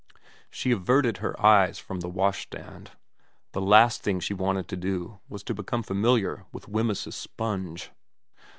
[0.49, 2.89] She averted her eyes from the washstand.
[3.51, 7.91] The last thing she wanted to do was to become familiar with Wemyss's sponge.